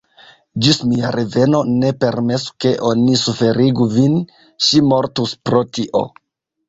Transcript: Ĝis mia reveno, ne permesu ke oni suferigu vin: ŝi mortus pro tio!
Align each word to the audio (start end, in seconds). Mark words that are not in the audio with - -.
Ĝis 0.67 0.77
mia 0.93 1.09
reveno, 1.15 1.59
ne 1.83 1.91
permesu 2.05 2.55
ke 2.65 2.71
oni 2.93 3.19
suferigu 3.27 3.87
vin: 3.95 4.19
ŝi 4.69 4.83
mortus 4.93 5.37
pro 5.51 5.63
tio! 5.77 6.03